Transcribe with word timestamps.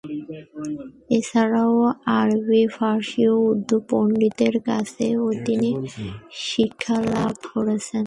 এছাড়াও 1.17 1.75
আরবি, 2.19 2.61
ফার্সি 2.75 3.21
ও 3.27 3.35
উর্দু 3.49 3.77
পন্ডিতদের 3.89 4.55
কাছেও 4.67 5.23
তিনি 5.45 5.69
শিক্ষালাভ 6.45 7.33
করেছেন। 7.51 7.99